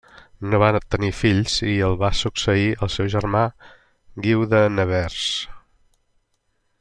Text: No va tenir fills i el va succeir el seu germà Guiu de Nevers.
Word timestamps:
No 0.51 0.59
va 0.61 0.69
tenir 0.95 1.09
fills 1.17 1.57
i 1.73 1.75
el 1.89 1.97
va 2.05 2.09
succeir 2.21 2.65
el 2.87 2.91
seu 2.95 3.11
germà 3.17 3.45
Guiu 4.27 4.47
de 4.55 4.63
Nevers. 4.79 5.23